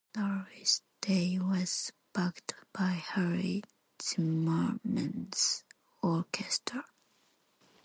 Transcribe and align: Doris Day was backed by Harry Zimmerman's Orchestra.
Doris 0.13 0.81
Day 0.99 1.37
was 1.37 1.91
backed 2.11 2.55
by 2.73 2.87
Harry 2.93 3.61
Zimmerman's 4.01 5.63
Orchestra. 6.01 6.87